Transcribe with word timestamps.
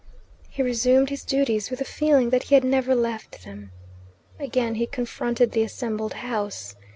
He 0.49 0.63
resumed 0.63 1.11
his 1.11 1.23
duties 1.23 1.69
with 1.69 1.79
a 1.79 1.85
feeling 1.85 2.31
that 2.31 2.45
he 2.49 2.55
had 2.55 2.63
never 2.63 2.95
left 2.95 3.43
them. 3.45 3.69
Again 4.39 4.73
he 4.73 4.87
confronted 4.87 5.51
the 5.51 5.61
assembled 5.61 6.13
house. 6.13 6.75